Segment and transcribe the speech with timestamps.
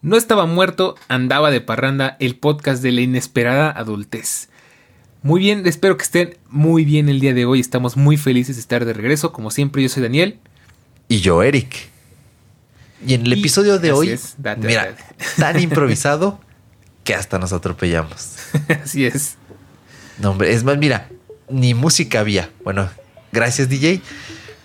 [0.00, 4.48] No estaba muerto, andaba de parranda, el podcast de la inesperada adultez.
[5.22, 7.58] Muy bien, espero que estén muy bien el día de hoy.
[7.58, 9.32] Estamos muy felices de estar de regreso.
[9.32, 10.38] Como siempre, yo soy Daniel.
[11.08, 11.88] Y yo, Eric.
[13.04, 14.18] Y en el episodio de hoy,
[14.58, 14.94] mira,
[15.36, 16.38] tan improvisado
[17.02, 18.36] que hasta nos atropellamos.
[18.84, 19.36] así es.
[20.18, 21.08] No, hombre, es más, mira,
[21.48, 22.50] ni música había.
[22.62, 22.88] Bueno,
[23.32, 24.00] gracias, DJ.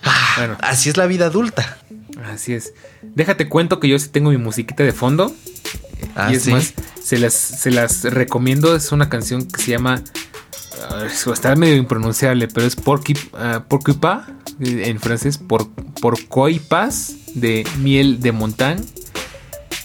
[0.04, 0.58] Ah, bueno.
[0.60, 1.78] Así es la vida adulta.
[2.22, 2.74] Así es.
[3.02, 5.34] Déjate cuento que yo sí tengo mi musiquita de fondo.
[6.14, 8.74] Ah, y es más, se las, se las recomiendo.
[8.76, 10.02] Es una canción que se llama.
[10.90, 13.74] Uh, está medio impronunciable, pero es Porky, uh,
[14.58, 15.68] en francés, por,
[16.00, 18.82] Porcoipas de Miel de Montagne.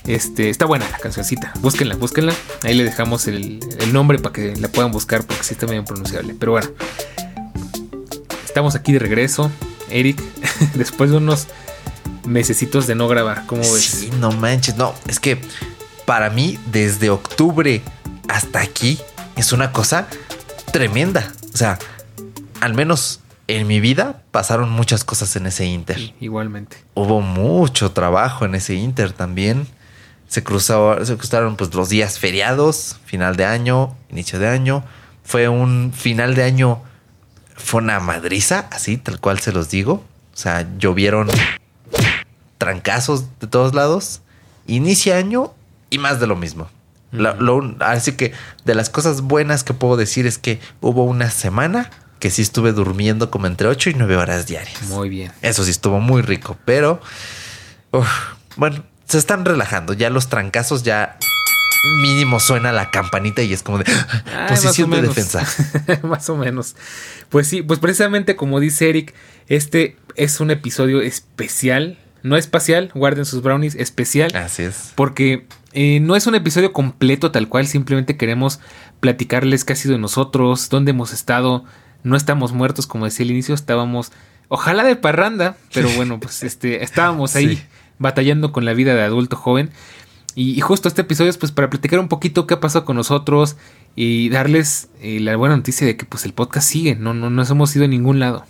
[0.06, 1.54] Este, está buena la cancioncita.
[1.62, 2.34] Búsquenla, búsquenla.
[2.64, 5.82] Ahí le dejamos el, el nombre para que la puedan buscar porque sí está medio
[5.82, 6.36] impronunciable.
[6.38, 6.70] Pero bueno,
[8.44, 9.52] estamos aquí de regreso.
[9.90, 10.22] Eric,
[10.76, 11.48] después de unos
[12.26, 13.46] mesecitos de no grabar.
[13.46, 13.84] ¿Cómo ves?
[13.84, 14.76] Sí, no manches.
[14.76, 15.41] No, es que
[16.05, 17.82] para mí, desde octubre
[18.28, 19.00] hasta aquí,
[19.36, 20.08] es una cosa
[20.72, 21.31] tremenda.
[21.53, 21.80] O sea,
[22.62, 26.14] al menos en mi vida pasaron muchas cosas en ese Inter.
[26.20, 26.78] igualmente.
[26.94, 29.67] Hubo mucho trabajo en ese Inter también.
[30.28, 34.84] Se, cruzaba, se cruzaron pues los días feriados, final de año, inicio de año.
[35.23, 36.84] Fue un final de año,
[37.56, 40.03] fue una madriza, así, tal cual se los digo.
[40.34, 41.30] O sea, llovieron
[42.60, 44.22] trancazos de todos lados.
[44.68, 45.56] Inicia año
[45.90, 46.70] y más de lo mismo.
[47.80, 48.34] así que
[48.66, 52.74] de las cosas buenas que puedo decir es que hubo una semana que sí estuve
[52.74, 54.84] durmiendo como entre 8 y 9 horas diarias.
[54.84, 55.32] Muy bien.
[55.42, 57.02] Eso sí estuvo muy rico, pero
[58.58, 59.94] bueno, se están relajando.
[59.94, 61.18] Ya los trancazos ya
[62.02, 63.86] mínimo suena la campanita y es como de
[64.50, 65.48] posición de defensa.
[66.04, 66.76] más o menos.
[67.30, 69.14] Pues sí, pues precisamente como dice Eric,
[69.48, 74.36] este es un episodio especial no espacial, guarden sus brownies, especial.
[74.36, 74.94] Así es.
[74.95, 78.59] Porque eh, no es un episodio completo tal cual, simplemente queremos
[79.00, 81.64] platicarles qué ha sido de nosotros, dónde hemos estado.
[82.03, 84.12] No estamos muertos, como decía al inicio, estábamos,
[84.47, 87.62] ojalá de parranda, pero bueno, pues este, estábamos ahí
[87.97, 89.69] batallando con la vida de adulto joven.
[90.36, 93.57] Y, justo este episodio es pues para platicar un poquito qué ha pasado con nosotros
[93.96, 97.50] y darles eh, la buena noticia de que pues el podcast sigue, no, no nos
[97.50, 98.46] hemos ido a ningún lado.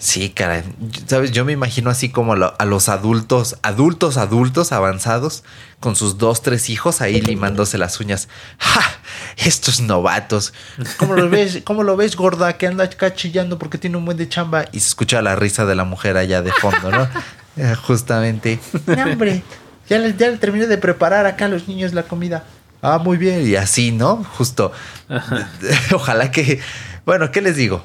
[0.00, 0.62] Sí, caray.
[1.06, 5.44] Sabes, yo me imagino así como a los adultos, adultos, adultos avanzados,
[5.78, 8.28] con sus dos, tres hijos ahí limándose las uñas.
[8.58, 8.80] ¡Ja!
[9.36, 10.54] Estos novatos.
[10.96, 11.60] ¿Cómo lo ves?
[11.64, 12.56] ¿Cómo lo ves, gorda?
[12.56, 14.64] Que anda acá chillando porque tiene un buen de chamba.
[14.72, 17.06] Y se escucha la risa de la mujer allá de fondo, ¿no?
[17.56, 18.60] Eh, justamente.
[18.86, 19.42] hombre!
[19.88, 22.44] Ya le, ya le terminé de preparar acá a los niños la comida.
[22.80, 23.46] Ah, muy bien.
[23.46, 24.24] Y así, ¿no?
[24.38, 24.72] Justo.
[25.92, 26.60] Ojalá que.
[27.04, 27.84] Bueno, ¿qué les digo?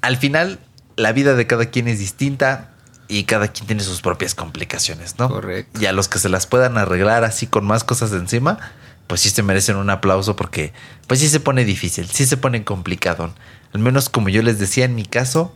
[0.00, 0.60] Al final
[0.96, 2.70] la vida de cada quien es distinta
[3.08, 5.28] y cada quien tiene sus propias complicaciones, ¿no?
[5.28, 5.80] Correcto.
[5.80, 8.58] Y a los que se las puedan arreglar así con más cosas de encima,
[9.06, 10.72] pues sí se merecen un aplauso porque
[11.06, 13.34] pues sí se pone difícil, sí se pone complicado.
[13.72, 15.54] Al menos como yo les decía en mi caso,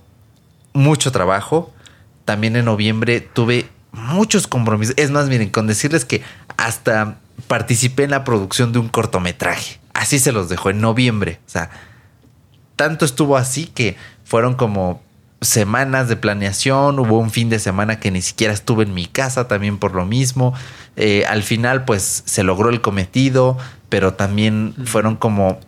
[0.73, 1.73] mucho trabajo.
[2.25, 4.95] También en noviembre tuve muchos compromisos.
[4.99, 6.23] Es más, miren, con decirles que
[6.57, 9.81] hasta participé en la producción de un cortometraje.
[9.95, 11.41] Así se los dejó en noviembre.
[11.47, 11.71] O sea,
[12.77, 15.03] tanto estuvo así que fueron como
[15.41, 19.49] semanas de planeación, hubo un fin de semana que ni siquiera estuve en mi casa
[19.49, 20.55] también por lo mismo.
[20.97, 23.57] Eh, al final pues se logró el cometido,
[23.89, 25.61] pero también fueron como,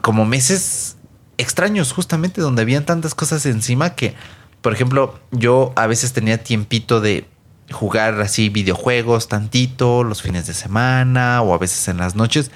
[0.00, 0.96] como meses
[1.36, 4.14] extraños justamente donde habían tantas cosas encima que,
[4.62, 7.26] por ejemplo, yo a veces tenía tiempito de
[7.70, 12.50] jugar así videojuegos tantito los fines de semana o a veces en las noches.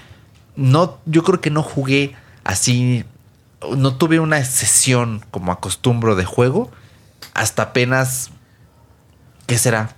[0.57, 2.15] No, yo creo que no jugué
[2.45, 3.05] así
[3.77, 6.71] no tuve una sesión como acostumbro de juego
[7.35, 8.31] hasta apenas,
[9.47, 9.95] ¿qué será?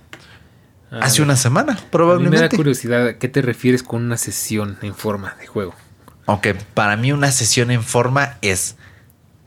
[0.91, 2.37] Ah, Hace una semana, probablemente.
[2.37, 5.73] me da curiosidad, ¿a qué te refieres con una sesión en forma de juego?
[6.25, 8.75] Ok, para mí una sesión en forma es,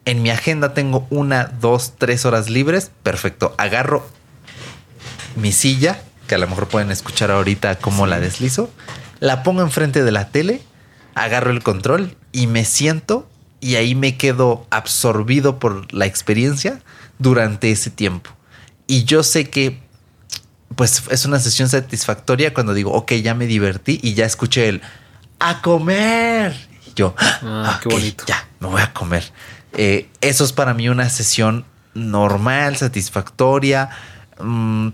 [0.07, 4.07] en mi agenda tengo una, dos, tres horas libres, perfecto, agarro
[5.37, 8.71] mi silla, que a lo mejor pueden escuchar ahorita cómo la deslizo,
[9.21, 10.63] la pongo enfrente de la tele,
[11.15, 13.29] agarro el control y me siento
[13.65, 16.83] y ahí me quedo absorbido por la experiencia
[17.19, 18.31] durante ese tiempo.
[18.87, 19.81] Y yo sé que
[20.77, 24.83] pues es una sesión satisfactoria cuando digo, ok, ya me divertí y ya escuché el
[25.39, 26.55] a comer.
[26.87, 28.25] Y yo, ah, qué bonito.
[28.27, 29.33] Ya, me voy a comer.
[29.73, 31.65] Eh, eso es para mí una sesión
[31.95, 33.89] normal, satisfactoria,
[34.43, 34.89] mm,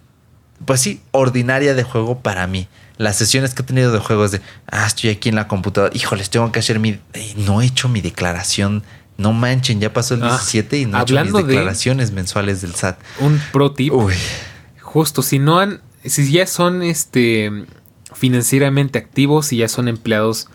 [0.64, 2.68] pues sí, ordinaria de juego para mí
[3.00, 6.28] las sesiones que he tenido de juegos de, ah, estoy aquí en la computadora, híjoles,
[6.28, 7.00] tengo que hacer mi,
[7.34, 8.82] no he hecho mi declaración.
[9.16, 12.74] No manchen, ya pasó el 17 ah, y no he hecho mis declaraciones mensuales del
[12.74, 12.98] SAT.
[13.20, 13.94] Un pro tip.
[14.82, 17.64] Justo, si no han, si ya son este
[18.14, 20.48] financieramente activos y ya son empleados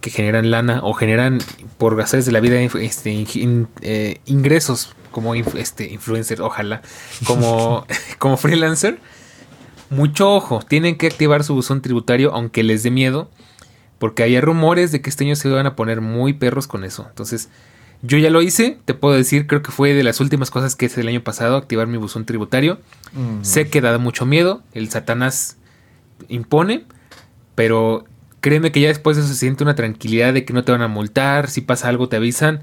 [0.00, 1.40] que generan lana o generan
[1.78, 3.26] por gases de la vida este,
[3.80, 6.82] eh, ingresos como este influencer, ojalá,
[7.24, 7.84] como,
[8.18, 9.00] como freelancer.
[9.90, 13.30] Mucho ojo, tienen que activar su buzón tributario aunque les dé miedo,
[13.98, 17.06] porque hay rumores de que este año se van a poner muy perros con eso.
[17.08, 17.48] Entonces,
[18.02, 20.86] yo ya lo hice, te puedo decir, creo que fue de las últimas cosas que
[20.86, 22.78] hice el año pasado, activar mi buzón tributario.
[23.42, 25.56] Sé que da mucho miedo, el Satanás
[26.28, 26.84] impone,
[27.54, 28.04] pero
[28.40, 30.82] créeme que ya después de eso se siente una tranquilidad de que no te van
[30.82, 32.62] a multar, si pasa algo te avisan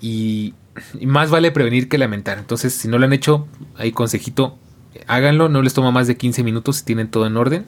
[0.00, 0.54] y,
[1.02, 2.38] más vale prevenir que lamentar.
[2.38, 4.58] Entonces, si no lo han hecho, ahí consejito,
[5.06, 7.66] háganlo, no les toma más de 15 minutos si tienen todo en orden.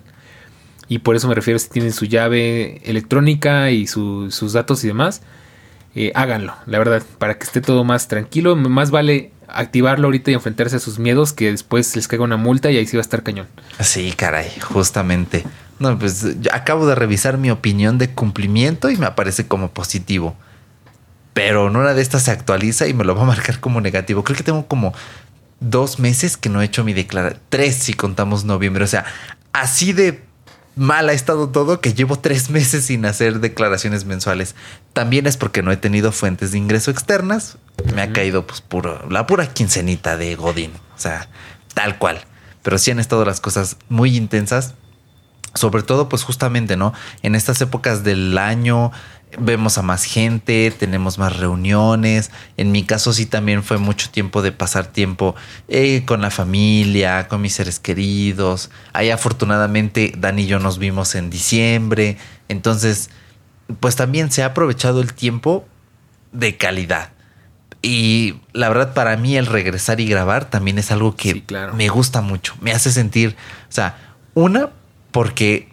[0.88, 5.22] Y por eso me refiero si tienen su llave electrónica y sus datos y demás
[5.96, 8.56] eh, háganlo, la verdad, para que esté todo más tranquilo.
[8.56, 12.70] Más vale activarlo ahorita y enfrentarse a sus miedos que después les caiga una multa
[12.70, 13.46] y ahí sí va a estar cañón.
[13.80, 15.44] Sí, caray, justamente.
[15.78, 20.36] No, pues acabo de revisar mi opinión de cumplimiento y me aparece como positivo.
[21.32, 24.24] Pero en una de estas se actualiza y me lo va a marcar como negativo.
[24.24, 24.94] Creo que tengo como
[25.60, 27.40] dos meses que no he hecho mi declaración.
[27.48, 28.84] Tres si contamos noviembre.
[28.84, 29.04] O sea,
[29.52, 30.22] así de
[30.76, 34.54] mal ha estado todo que llevo tres meses sin hacer declaraciones mensuales.
[34.92, 37.58] También es porque no he tenido fuentes de ingreso externas.
[37.94, 40.72] Me ha caído pues puro, la pura quincenita de Godín.
[40.96, 41.28] O sea,
[41.74, 42.24] tal cual.
[42.62, 44.74] Pero sí han estado las cosas muy intensas.
[45.54, 46.92] Sobre todo, pues justamente, ¿no?
[47.22, 48.90] En estas épocas del año,
[49.38, 52.30] vemos a más gente, tenemos más reuniones.
[52.56, 55.34] En mi caso sí también fue mucho tiempo de pasar tiempo
[55.68, 58.70] eh, con la familia, con mis seres queridos.
[58.92, 62.16] Ahí afortunadamente Dani y yo nos vimos en diciembre.
[62.48, 63.10] Entonces,
[63.80, 65.66] pues también se ha aprovechado el tiempo
[66.32, 67.10] de calidad.
[67.82, 71.42] Y la verdad para mí el regresar y grabar también es algo que
[71.74, 72.54] me gusta mucho.
[72.60, 73.36] Me hace sentir,
[73.68, 73.98] o sea,
[74.32, 74.70] una,
[75.14, 75.68] porque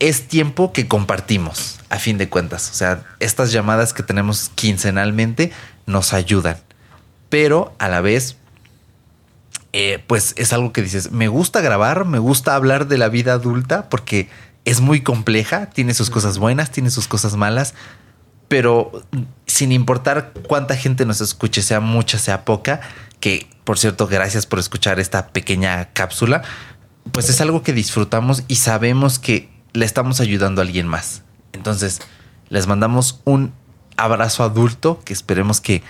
[0.00, 2.70] es tiempo que compartimos, a fin de cuentas.
[2.72, 5.52] O sea, estas llamadas que tenemos quincenalmente
[5.86, 6.56] nos ayudan.
[7.28, 8.36] Pero a la vez,
[9.72, 13.34] eh, pues es algo que dices, me gusta grabar, me gusta hablar de la vida
[13.34, 14.28] adulta porque
[14.64, 17.74] es muy compleja, tiene sus cosas buenas, tiene sus cosas malas,
[18.48, 19.04] pero
[19.46, 22.80] sin importar cuánta gente nos escuche, sea mucha, sea poca,
[23.20, 26.42] que por cierto, gracias por escuchar esta pequeña cápsula,
[27.10, 31.22] pues es algo que disfrutamos y sabemos que le estamos ayudando a alguien más.
[31.52, 32.00] Entonces,
[32.48, 33.52] les mandamos un
[33.96, 35.82] abrazo adulto que esperemos que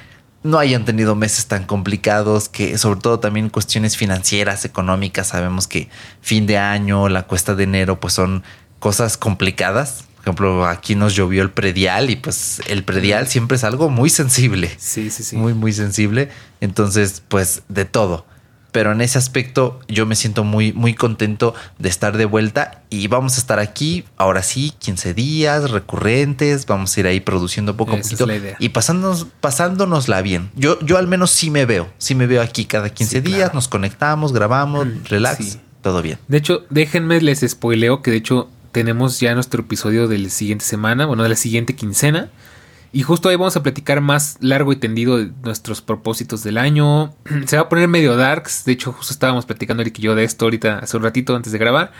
[0.42, 5.88] no hayan tenido meses tan complicados, que sobre todo también cuestiones financieras, económicas, sabemos que
[6.20, 8.42] fin de año, la cuesta de enero, pues son
[8.80, 10.04] cosas complicadas.
[10.16, 14.10] Por ejemplo, aquí nos llovió el predial y pues el predial siempre es algo muy
[14.10, 14.70] sensible.
[14.78, 15.36] Sí, sí, sí.
[15.36, 16.30] Muy, muy sensible.
[16.60, 18.26] Entonces, pues de todo
[18.72, 23.06] pero en ese aspecto yo me siento muy, muy contento de estar de vuelta y
[23.06, 27.92] vamos a estar aquí, ahora sí, 15 días recurrentes, vamos a ir ahí produciendo poco
[27.92, 28.26] a poquito
[28.58, 30.50] y pasándonos, pasándonosla bien.
[30.56, 33.68] Yo, yo al menos sí me veo, sí me veo aquí cada 15 días, nos
[33.68, 36.18] conectamos, grabamos, mm, relax, todo bien.
[36.28, 40.64] De hecho, déjenme les spoileo que de hecho tenemos ya nuestro episodio de la siguiente
[40.64, 42.30] semana, bueno, de la siguiente quincena.
[42.92, 47.14] Y justo ahí vamos a platicar más largo y tendido de nuestros propósitos del año.
[47.46, 48.66] Se va a poner medio darks.
[48.66, 51.52] De hecho, justo estábamos platicando Eric y yo de esto ahorita hace un ratito antes
[51.52, 51.92] de grabar.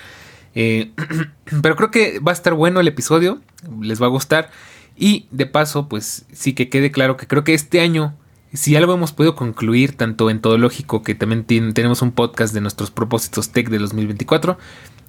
[0.55, 0.93] Eh,
[1.63, 3.41] pero creo que va a estar bueno el episodio.
[3.81, 4.51] Les va a gustar.
[4.95, 8.15] Y de paso, pues sí que quede claro que creo que este año,
[8.53, 12.61] si algo hemos podido concluir, tanto en todo lógico, que también tenemos un podcast de
[12.61, 14.59] nuestros propósitos tech de 2024,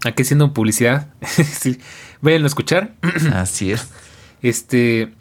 [0.05, 1.79] aquí haciendo publicidad, sí,
[2.21, 2.93] vayan a escuchar.
[3.33, 3.89] Así es.
[4.41, 5.13] Este,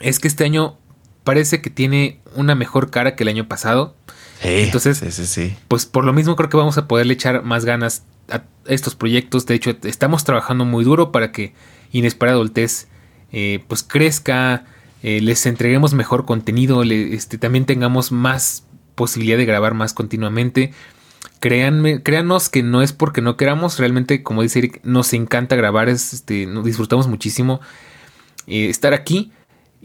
[0.00, 0.78] es que este año
[1.24, 3.96] parece que tiene una mejor cara que el año pasado.
[4.42, 5.00] Entonces,
[5.68, 9.46] pues por lo mismo creo que vamos a poderle echar más ganas a estos proyectos.
[9.46, 11.54] De hecho, estamos trabajando muy duro para que
[11.92, 12.88] Inesperado Adultez
[13.32, 14.66] eh, pues crezca,
[15.02, 20.72] eh, les entreguemos mejor contenido, este, también tengamos más posibilidad de grabar más continuamente.
[21.40, 25.88] Créanme, créanos que no es porque no queramos, realmente, como dice Eric, nos encanta grabar,
[25.88, 27.60] este, nos disfrutamos muchísimo
[28.46, 29.32] eh, estar aquí.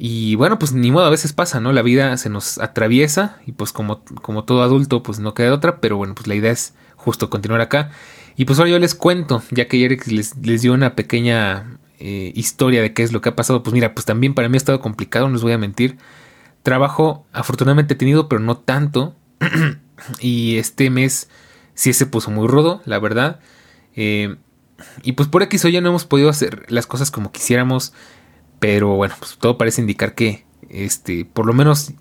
[0.01, 1.74] Y bueno, pues ni modo, a veces pasa, ¿no?
[1.74, 5.82] La vida se nos atraviesa y pues como, como todo adulto, pues no queda otra,
[5.82, 7.91] pero bueno, pues la idea es justo continuar acá.
[8.38, 12.32] Y pues ahora yo les cuento, ya que Eric les, les dio una pequeña eh,
[12.34, 14.58] historia de qué es lo que ha pasado, pues mira, pues también para mí ha
[14.58, 15.98] estado complicado, no les voy a mentir.
[16.63, 19.18] Trabajo afortunadamente he tenido, pero no tanto.
[20.22, 21.29] y este mes
[21.74, 23.41] sí se puso muy rudo, la verdad.
[23.98, 24.38] Eh,
[25.03, 27.91] y pues por X o ya no hemos podido hacer las cosas como quisiéramos.
[28.60, 31.94] Pero bueno, pues todo parece indicar que este, por lo menos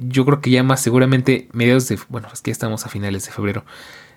[0.00, 3.26] yo creo que ya más seguramente mediados de, bueno, es que ya estamos a finales
[3.26, 3.64] de febrero,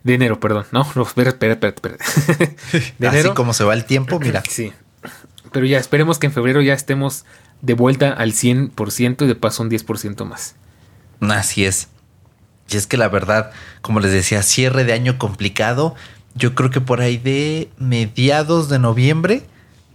[0.03, 1.97] de enero, perdón, no, no, espera, espera, espera, espera.
[2.99, 3.29] de enero.
[3.29, 4.43] Así como se va el tiempo, mira.
[4.49, 4.73] Sí,
[5.51, 7.25] pero ya esperemos que en febrero ya estemos
[7.61, 10.55] de vuelta al 100% y de paso un 10% más.
[11.21, 11.89] Así es.
[12.69, 15.95] Y es que la verdad, como les decía, cierre de año complicado.
[16.35, 19.43] Yo creo que por ahí de mediados de noviembre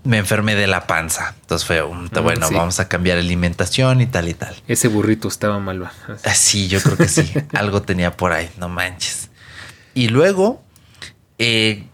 [0.09, 1.35] me enfermé de la panza.
[1.43, 4.57] Entonces fue, un, mm, bueno, vamos a cambiar alimentación y tal y tal.
[4.67, 5.85] Ese burrito estaba mal.
[6.25, 7.31] Ah, sí, yo creo que sí.
[7.53, 9.29] Algo tenía por ahí, no manches.
[9.93, 10.63] Y luego,
[11.37, 11.85] eh,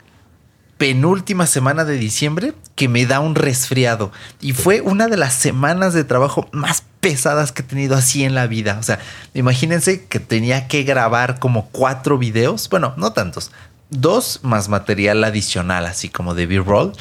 [0.78, 4.12] penúltima semana de diciembre, que me da un resfriado.
[4.40, 8.36] Y fue una de las semanas de trabajo más pesadas que he tenido así en
[8.36, 8.76] la vida.
[8.78, 9.00] O sea,
[9.34, 12.68] imagínense que tenía que grabar como cuatro videos.
[12.68, 13.50] Bueno, no tantos.
[13.90, 16.92] Dos más material adicional, así como de B-roll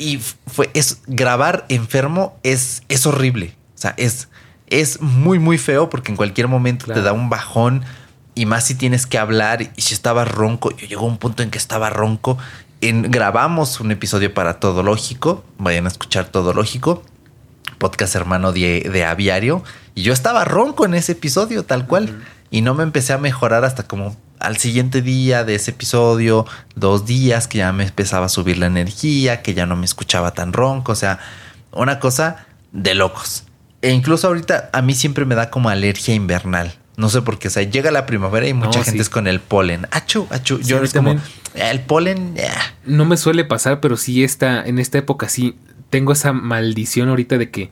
[0.00, 3.54] y fue, es, grabar enfermo es, es horrible.
[3.74, 4.28] O sea, es,
[4.68, 7.84] es muy, muy feo porque en cualquier momento te da un bajón
[8.34, 11.42] y más si tienes que hablar y si estaba ronco, yo llegó a un punto
[11.42, 12.38] en que estaba ronco.
[12.80, 17.02] En, grabamos un episodio para Todo Lógico, vayan a escuchar Todo Lógico,
[17.76, 19.62] podcast hermano de, de Aviario,
[19.94, 23.66] y yo estaba ronco en ese episodio tal cual, y no me empecé a mejorar
[23.66, 28.28] hasta como al siguiente día de ese episodio, dos días que ya me empezaba a
[28.28, 31.20] subir la energía, que ya no me escuchaba tan ronco, o sea,
[31.72, 33.44] una cosa de locos.
[33.82, 36.74] E incluso ahorita a mí siempre me da como alergia invernal.
[36.96, 39.40] No sé por qué, o sea, llega la primavera y mucha gente es con el
[39.40, 39.86] polen.
[39.90, 40.60] Achu, achu.
[40.60, 41.18] Yo es como
[41.54, 42.34] el polen.
[42.84, 45.56] No me suele pasar, pero sí está en esta época sí
[45.90, 47.70] tengo esa maldición ahorita de que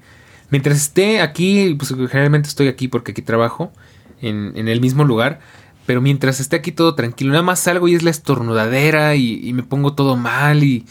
[0.50, 3.72] mientras esté aquí, pues generalmente estoy aquí porque aquí trabajo
[4.20, 5.40] en, en el mismo lugar
[5.88, 9.62] pero mientras esté aquí todo tranquilo, nada más salgo y es la estornudadera y, me
[9.62, 10.84] pongo todo mal y,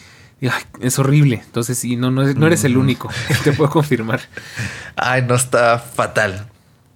[0.81, 1.43] es horrible.
[1.45, 2.79] Entonces, sí, no, no, eres el mm.
[2.79, 3.09] único,
[3.43, 4.21] te puedo confirmar.
[4.95, 6.47] Ay, no está fatal.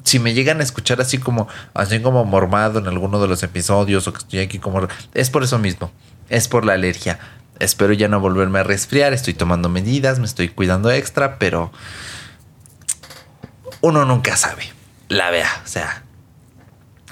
[0.04, 4.08] Si me llegan a escuchar así como, así como mormado en alguno de los episodios
[4.08, 4.88] o que estoy aquí como...
[5.14, 5.92] Es por eso mismo,
[6.28, 7.20] es por la alergia.
[7.60, 11.72] Espero ya no volverme a resfriar, estoy tomando medidas, me estoy cuidando extra, pero
[13.82, 14.74] uno nunca sabe.
[15.08, 16.04] La vea, o sea,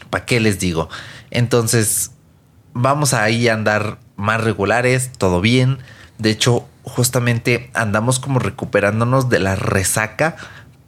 [0.09, 0.89] ¿Para qué les digo?
[1.31, 2.11] Entonces,
[2.73, 5.79] vamos ahí a andar más regulares, todo bien.
[6.17, 10.35] De hecho, justamente andamos como recuperándonos de la resaca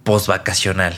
[0.03, 0.95] post vacacional.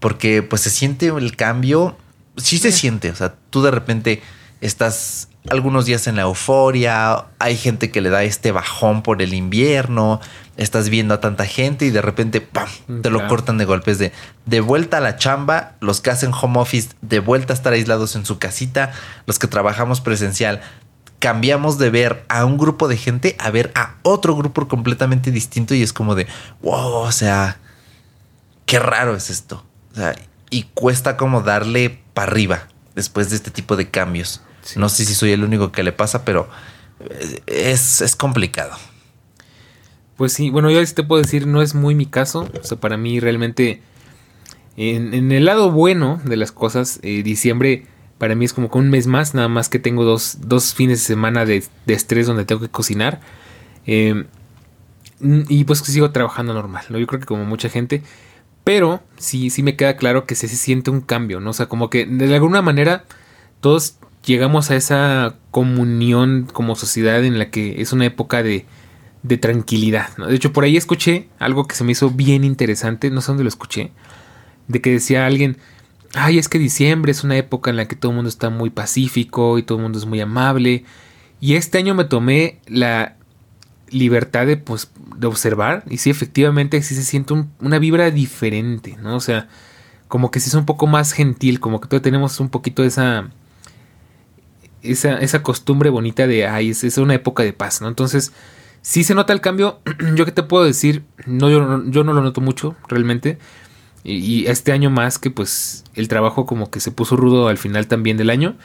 [0.00, 1.96] Porque pues se siente el cambio,
[2.36, 4.22] sí se siente, o sea, tú de repente
[4.60, 9.34] estás algunos días en la euforia, hay gente que le da este bajón por el
[9.34, 10.20] invierno,
[10.56, 12.68] estás viendo a tanta gente y de repente ¡pam!
[13.02, 14.12] Te lo cortan de golpes de
[14.46, 18.16] de vuelta a la chamba, los que hacen home office, de vuelta a estar aislados
[18.16, 18.92] en su casita,
[19.26, 20.62] los que trabajamos presencial,
[21.18, 25.74] cambiamos de ver a un grupo de gente a ver a otro grupo completamente distinto
[25.74, 26.26] y es como de,
[26.62, 27.58] wow, o sea,
[28.64, 29.64] qué raro es esto.
[29.92, 30.14] O sea,
[30.48, 34.40] y cuesta como darle para arriba después de este tipo de cambios.
[34.76, 36.48] No sé si soy el único que le pasa, pero
[37.00, 38.72] eh, es, es complicado.
[40.16, 42.48] Pues sí, bueno, yo te puedo decir, no es muy mi caso.
[42.60, 43.82] O sea, para mí realmente,
[44.76, 47.86] en, el lado bueno de las cosas, eh, diciembre
[48.18, 50.38] para mí es como que un mes más, nada más que tengo dos,
[50.74, 53.20] fines de semana de, estrés donde tengo que cocinar.
[53.86, 54.26] Em,
[55.20, 56.98] y pues sigo trabajando normal, ¿no?
[56.98, 58.02] Yo creo que como mucha gente.
[58.64, 61.50] Pero sí, sí me queda claro que se, se siente un cambio, ¿no?
[61.50, 63.04] O sea, como que de alguna manera
[63.60, 68.64] todos llegamos a esa comunión como sociedad en la que es una época de,
[69.22, 70.10] de tranquilidad.
[70.16, 70.26] ¿no?
[70.26, 73.44] De hecho, por ahí escuché algo que se me hizo bien interesante, no sé dónde
[73.44, 73.90] lo escuché,
[74.68, 75.58] de que decía alguien,
[76.14, 78.70] ay, es que diciembre es una época en la que todo el mundo está muy
[78.70, 80.84] pacífico y todo el mundo es muy amable.
[81.40, 83.16] Y este año me tomé la
[83.90, 89.16] libertad de, pues, de observar y sí, efectivamente, sí se siente una vibra diferente, ¿no?
[89.16, 89.48] O sea,
[90.08, 93.30] como que sí es un poco más gentil, como que todavía tenemos un poquito esa...
[94.82, 97.88] Esa, esa costumbre bonita de, ay, es, es una época de paz, ¿no?
[97.88, 98.34] Entonces,
[98.84, 99.80] si se nota el cambio.
[100.14, 103.38] Yo qué te puedo decir, no, yo, yo no lo noto mucho realmente.
[104.04, 107.86] Y, este año más que pues el trabajo como que se puso rudo al final
[107.86, 108.56] también del año.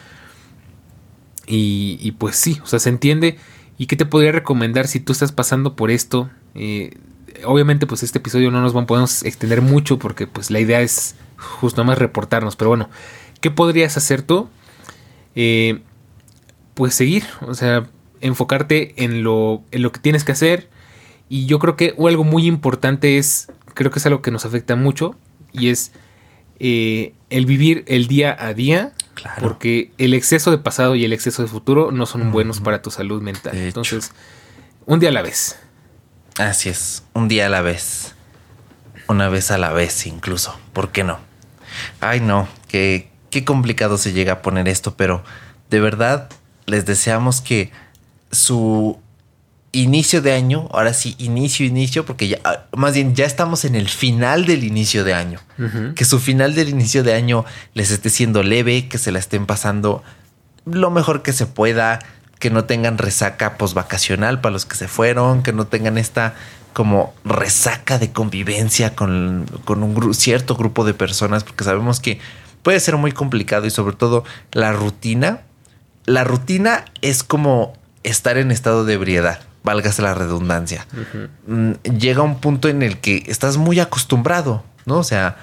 [1.47, 3.39] Y, pues sí, o sea, se entiende.
[3.79, 6.29] ¿Y qué te podría recomendar si tú estás pasando por esto?
[6.53, 6.97] Eh,
[7.45, 11.83] obviamente pues este episodio no nos podemos extender mucho porque pues la idea es justo
[11.85, 12.57] más reportarnos.
[12.57, 12.89] Pero bueno,
[13.39, 14.49] ¿qué podrías hacer tú?
[15.33, 15.79] Eh,
[16.73, 20.69] pues seguir, o sea, enfocarte en lo, en lo que tienes que hacer.
[21.29, 24.75] Y yo creo que algo muy importante es, creo que es algo que nos afecta
[24.75, 25.15] mucho,
[25.53, 25.93] y es
[26.59, 28.93] eh, el vivir el día a día.
[29.39, 32.91] Porque el exceso de pasado y el exceso de futuro no son buenos para tu
[32.91, 33.55] salud mental.
[33.57, 34.11] Entonces,
[34.85, 35.59] un día a la vez.
[36.37, 38.15] Así es, un día a la vez.
[39.07, 40.57] Una vez a la vez incluso.
[40.73, 41.19] ¿Por qué no?
[41.99, 45.23] Ay, no, qué, qué complicado se llega a poner esto, pero
[45.69, 46.29] de verdad
[46.65, 47.71] les deseamos que
[48.31, 48.99] su
[49.71, 53.75] inicio de año, ahora sí, inicio, inicio, porque ya, ah, más bien ya estamos en
[53.75, 55.39] el final del inicio de año.
[55.95, 59.45] Que su final del inicio de año les esté siendo leve, que se la estén
[59.45, 60.03] pasando
[60.65, 61.99] lo mejor que se pueda,
[62.39, 66.33] que no tengan resaca vacacional para los que se fueron, que no tengan esta
[66.73, 72.19] como resaca de convivencia con, con un cierto grupo de personas, porque sabemos que
[72.63, 75.41] puede ser muy complicado y sobre todo la rutina.
[76.05, 77.73] La rutina es como
[78.03, 80.87] estar en estado de ebriedad, válgase la redundancia.
[81.45, 84.97] Mm, llega un punto en el que estás muy acostumbrado, ¿no?
[84.97, 85.37] O sea,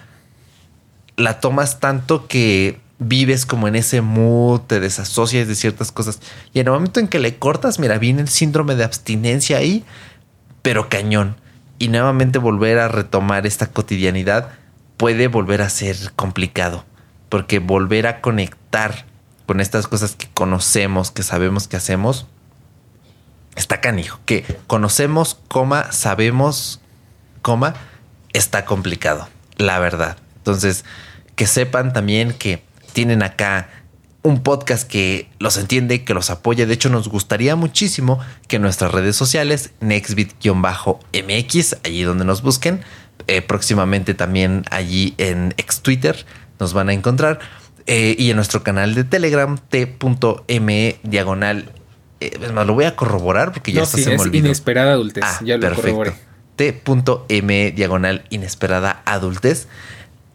[1.16, 6.18] la tomas tanto que vives como en ese mood, te desasocias de ciertas cosas.
[6.52, 9.85] Y en el momento en que le cortas, mira, viene el síndrome de abstinencia ahí,
[10.62, 11.37] pero cañón.
[11.78, 14.49] Y nuevamente volver a retomar esta cotidianidad
[14.97, 16.85] puede volver a ser complicado.
[17.28, 19.04] Porque volver a conectar
[19.47, 22.26] con estas cosas que conocemos, que sabemos que hacemos,
[23.56, 24.20] está canijo.
[24.25, 26.80] Que conocemos, coma, sabemos,
[27.42, 27.75] coma,
[28.32, 30.16] está complicado, la verdad.
[30.36, 30.84] Entonces,
[31.34, 33.68] que sepan también que tienen acá
[34.22, 36.66] un podcast que los entiende, que los apoya.
[36.66, 42.80] De hecho, nos gustaría muchísimo que nuestras redes sociales, nextbit-mx, allí donde nos busquen,
[43.28, 46.26] eh, próximamente también allí en ex Twitter
[46.58, 47.38] nos van a encontrar.
[47.86, 51.72] Eh, y en nuestro canal de Telegram, t.me diagonal.
[52.20, 54.46] Eh, es más, lo voy a corroborar porque ya se me olvidó.
[54.46, 55.25] Inesperada adultez.
[55.25, 56.14] Ah, ya lo perfecto.
[56.56, 59.68] T.me diagonal inesperada adultez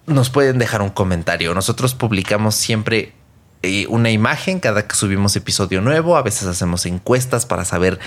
[0.06, 1.54] nos pueden dejar un comentario.
[1.54, 3.14] Nosotros publicamos siempre
[3.64, 6.18] eh, una imagen cada que subimos episodio nuevo.
[6.18, 8.00] A veces hacemos encuestas para saber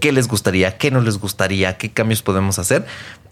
[0.00, 2.86] qué les gustaría, qué no les gustaría, qué cambios podemos hacer.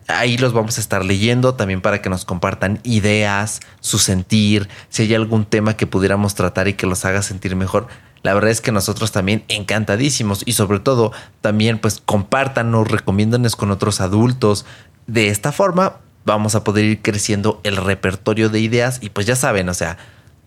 [0.08, 5.02] Ahí los vamos a estar leyendo también para que nos compartan ideas, su sentir, si
[5.02, 7.86] hay algún tema que pudiéramos tratar y que los haga sentir mejor.
[8.22, 13.70] La verdad es que nosotros también encantadísimos y sobre todo también pues compártanos, recomiéndanos con
[13.70, 14.64] otros adultos.
[15.06, 19.36] De esta forma vamos a poder ir creciendo el repertorio de ideas y pues ya
[19.36, 19.98] saben, o sea,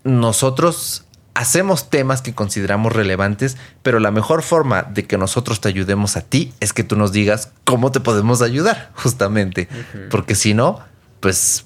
[0.04, 6.15] nosotros hacemos temas que consideramos relevantes, pero la mejor forma de que nosotros te ayudemos
[6.15, 9.67] a ti es que tú nos digas cómo te podemos ayudar, justamente,
[10.10, 10.80] porque si no,
[11.19, 11.65] pues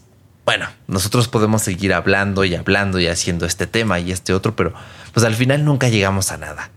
[0.49, 4.73] bueno, nosotros podemos seguir hablando y hablando y haciendo este tema y este otro, pero
[5.13, 6.71] pues al final nunca llegamos a nada.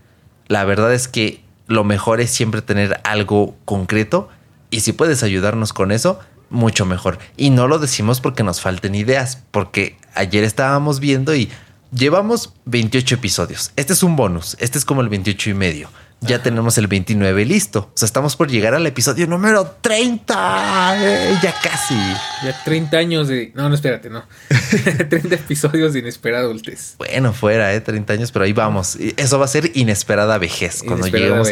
[0.47, 4.29] La verdad es que lo mejor es siempre tener algo concreto
[4.69, 6.19] y si puedes ayudarnos con eso,
[6.51, 7.17] mucho mejor.
[7.35, 11.49] Y no lo decimos porque nos falten ideas, porque ayer estábamos viendo y
[11.91, 13.71] llevamos 28 episodios.
[13.75, 15.89] Este es un bonus, este es como el 28 y medio
[16.25, 17.91] ya tenemos el 29 listo.
[17.93, 20.95] O sea, estamos por llegar al episodio número 30.
[20.97, 21.95] Eh, ya casi.
[22.43, 23.51] Ya 30 años de...
[23.55, 24.23] No, no, espérate, no.
[25.09, 26.95] 30 episodios de inesperada adultez.
[26.97, 27.81] Bueno, fuera, ¿eh?
[27.81, 28.97] 30 años, pero ahí vamos.
[29.17, 31.49] Eso va a ser inesperada vejez cuando lleguemos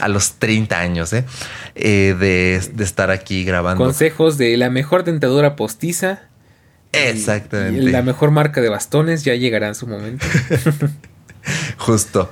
[0.00, 1.24] A, los 30 años, ¿eh?
[1.74, 3.82] eh de, de, estar aquí grabando.
[3.84, 6.20] Consejos de la mejor dentadura postiza.
[6.92, 7.90] Exactamente.
[7.90, 10.26] la mejor marca de bastones ya llegará en su momento.
[11.76, 12.30] Justo,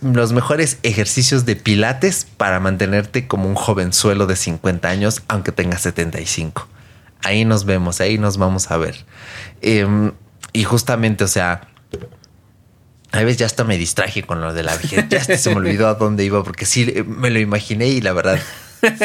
[0.00, 5.82] Los mejores ejercicios de pilates para mantenerte como un jovenzuelo de 50 años, aunque tengas
[5.82, 6.68] 75.
[7.22, 9.04] Ahí nos vemos, ahí nos vamos a ver.
[9.60, 10.12] Em,
[10.52, 11.68] y justamente, o sea,
[13.12, 15.06] a veces ya hasta me distraje con lo de la vejez.
[15.08, 18.12] Ya hasta se me olvidó a dónde iba porque sí me lo imaginé y la
[18.12, 18.38] verdad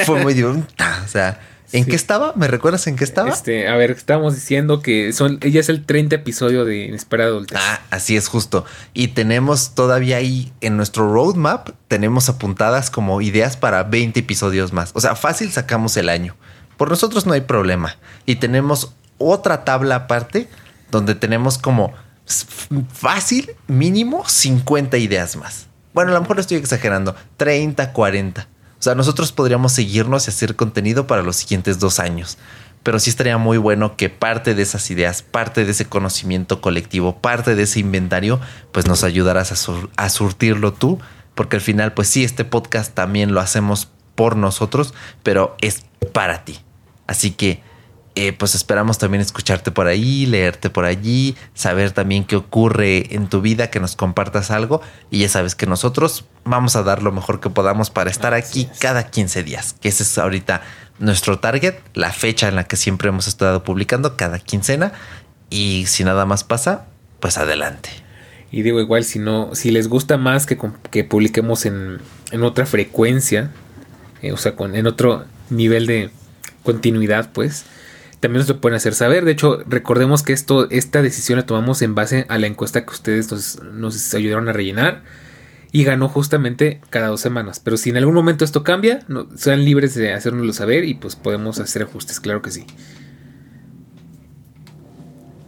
[0.05, 0.67] fue muy divertido.
[1.03, 1.39] O sea,
[1.71, 2.33] ¿En qué estaba?
[2.35, 3.29] ¿Me recuerdas en qué estaba?
[3.29, 7.57] Este, a ver, estábamos diciendo que son, ella es el 30 episodio de Inesperada Adultez.
[7.61, 8.65] Ah, así es justo.
[8.93, 14.91] Y tenemos todavía ahí en nuestro roadmap, tenemos apuntadas como ideas para 20 episodios más.
[14.93, 16.35] O sea, fácil sacamos el año.
[16.77, 17.97] Por nosotros no hay problema.
[18.25, 20.49] Y tenemos otra tabla aparte
[20.89, 21.93] donde tenemos como
[22.93, 25.67] fácil, mínimo 50 ideas más.
[25.93, 27.15] Bueno, a lo mejor estoy exagerando.
[27.37, 28.47] 30, 40.
[28.81, 32.39] O sea, nosotros podríamos seguirnos y hacer contenido para los siguientes dos años.
[32.81, 37.21] Pero sí estaría muy bueno que parte de esas ideas, parte de ese conocimiento colectivo,
[37.21, 38.41] parte de ese inventario,
[38.71, 39.51] pues nos ayudaras
[39.95, 40.97] a, surtirlo tú.
[41.35, 46.43] Porque al final, pues sí, este podcast también lo hacemos por nosotros, pero es para
[46.43, 46.57] ti.
[47.05, 47.61] Así que
[48.15, 53.27] eh, pues esperamos también escucharte por ahí, leerte por allí, saber también qué ocurre en
[53.27, 54.81] tu vida, que nos compartas algo.
[55.09, 58.67] Y ya sabes que nosotros vamos a dar lo mejor que podamos para estar aquí
[58.79, 60.61] cada 15 días, que ese es ahorita
[60.99, 64.91] nuestro target, la fecha en la que siempre hemos estado publicando cada quincena.
[65.49, 66.87] Y si nada más pasa,
[67.21, 67.89] pues adelante.
[68.51, 70.57] Y digo igual, si no, si les gusta más que,
[70.89, 71.99] que publiquemos en,
[72.31, 73.51] en, otra frecuencia,
[74.21, 76.09] eh, o sea, con, en otro nivel de
[76.63, 77.65] continuidad, pues
[78.21, 79.25] también nos lo pueden hacer saber.
[79.25, 82.91] De hecho, recordemos que esto, esta decisión la tomamos en base a la encuesta que
[82.91, 85.01] ustedes nos, ayudaron a rellenar
[85.71, 87.59] y ganó justamente cada dos semanas.
[87.59, 88.99] Pero si en algún momento esto cambia,
[89.35, 92.67] sean libres de hacérnoslo saber y pues podemos hacer ajustes, claro que sí.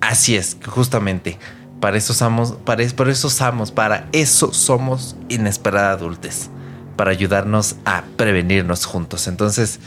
[0.01, 1.37] Así es, justamente.
[1.79, 6.49] Para eso somos, para, por eso somos, para eso somos inesperada adultes.
[6.95, 9.27] Para ayudarnos a prevenirnos juntos.
[9.27, 9.79] Entonces,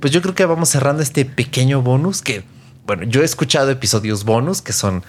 [0.00, 2.44] pues yo creo que vamos cerrando este pequeño bonus que,
[2.86, 5.02] bueno, yo he escuchado episodios bonus que son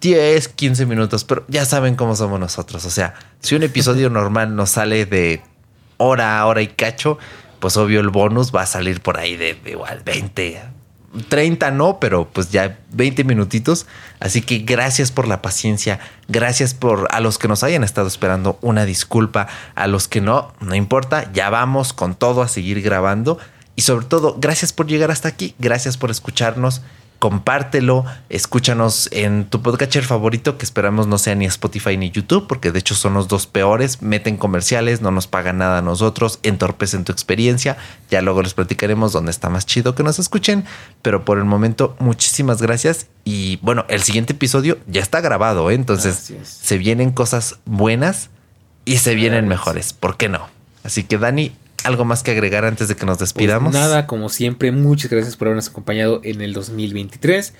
[0.00, 2.84] 10, 15 minutos, pero ya saben cómo somos nosotros.
[2.84, 5.42] O sea, si un episodio normal nos sale de
[5.96, 7.18] hora a hora y cacho,
[7.60, 10.62] pues obvio el bonus va a salir por ahí de, igual 20,
[11.28, 13.86] 30 no, pero pues ya 20 minutitos.
[14.20, 15.98] Así que gracias por la paciencia,
[16.28, 20.52] gracias por a los que nos hayan estado esperando una disculpa, a los que no,
[20.60, 23.38] no importa, ya vamos con todo a seguir grabando.
[23.76, 26.82] Y sobre todo, gracias por llegar hasta aquí, gracias por escucharnos
[27.18, 32.72] compártelo, escúchanos en tu podcatcher favorito, que esperamos no sea ni Spotify ni YouTube, porque
[32.72, 37.04] de hecho son los dos peores, meten comerciales, no nos pagan nada a nosotros, entorpecen
[37.04, 37.76] tu experiencia,
[38.10, 40.64] ya luego les platicaremos dónde está más chido que nos escuchen,
[41.02, 45.74] pero por el momento muchísimas gracias y bueno, el siguiente episodio ya está grabado, ¿eh?
[45.74, 48.28] entonces se vienen cosas buenas
[48.84, 50.48] y se vienen mejores, ¿por qué no?
[50.84, 51.52] Así que Dani,
[51.86, 53.72] ¿Algo más que agregar antes de que nos pues despidamos?
[53.72, 57.52] nada, como siempre, muchas gracias por habernos acompañado en el 2023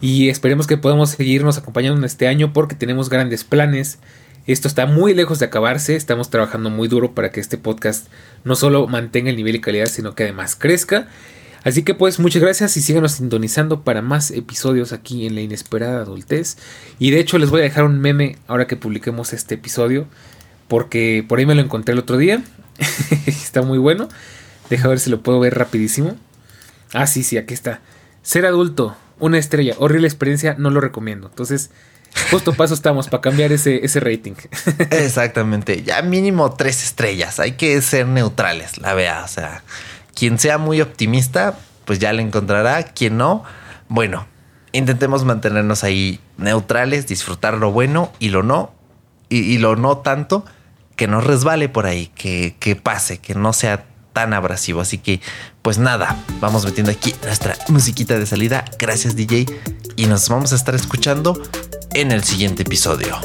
[0.00, 3.98] y esperemos que podamos seguirnos acompañando en este año porque tenemos grandes planes.
[4.46, 8.06] Esto está muy lejos de acabarse, estamos trabajando muy duro para que este podcast
[8.44, 11.08] no solo mantenga el nivel y calidad, sino que además crezca.
[11.64, 16.02] Así que pues muchas gracias y síganos sintonizando para más episodios aquí en la inesperada
[16.02, 16.56] adultez.
[17.00, 20.06] Y de hecho les voy a dejar un meme ahora que publiquemos este episodio,
[20.68, 22.44] porque por ahí me lo encontré el otro día
[23.26, 24.08] está muy bueno.
[24.70, 26.16] Deja ver si lo puedo ver rapidísimo.
[26.92, 27.80] Ah, sí, sí, aquí está.
[28.22, 31.28] Ser adulto, una estrella, horrible experiencia, no lo recomiendo.
[31.28, 31.70] Entonces,
[32.30, 34.34] justo paso estamos para cambiar ese, ese rating.
[34.90, 37.40] Exactamente, ya mínimo tres estrellas.
[37.40, 39.24] Hay que ser neutrales, la vea.
[39.24, 39.62] O sea,
[40.14, 42.82] quien sea muy optimista, pues ya le encontrará.
[42.82, 43.44] Quien no,
[43.88, 44.26] bueno,
[44.72, 48.72] intentemos mantenernos ahí neutrales, disfrutar lo bueno y lo no,
[49.28, 50.44] y lo no tanto
[51.02, 54.80] que no resbale por ahí, que, que pase, que no sea tan abrasivo.
[54.80, 55.20] Así que,
[55.60, 58.64] pues nada, vamos metiendo aquí nuestra musiquita de salida.
[58.78, 59.46] Gracias, DJ.
[59.96, 61.42] Y nos vamos a estar escuchando
[61.94, 63.18] en el siguiente episodio.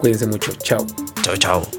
[0.00, 0.50] Cuídense mucho.
[0.64, 0.84] Chao.
[1.22, 1.70] Chao, chao.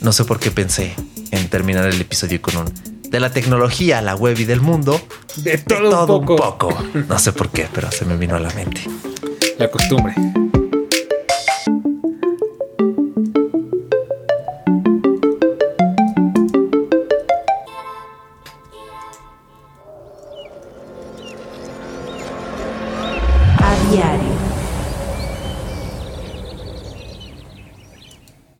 [0.00, 0.96] No sé por qué pensé
[1.30, 2.74] en terminar el episodio con un
[3.08, 5.00] de la tecnología, la web y del mundo.
[5.36, 6.66] De todo, un, poco.
[6.66, 6.84] un poco.
[7.08, 8.82] No sé por qué, pero se me vino a la mente.
[9.56, 10.16] La costumbre.